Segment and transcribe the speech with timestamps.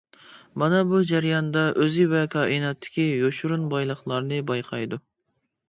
[0.61, 5.03] مانا بۇ جەرياندا ئۆزى ۋە كائىناتتىكى يوشۇرۇن بايلىقلارنى بايقايدۇ.